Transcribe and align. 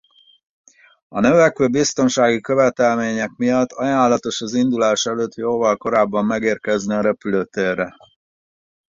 A 1.07 1.19
növekvő 1.19 1.67
biztonsági 1.69 2.41
követelmények 2.41 3.29
miatt 3.35 3.71
ajánlatos 3.71 4.41
az 4.41 4.53
indulás 4.53 5.05
előtt 5.05 5.35
jóval 5.35 5.77
korábban 5.77 6.25
megérkezni 6.25 6.93
a 6.93 7.01
repülőtérre. 7.01 7.95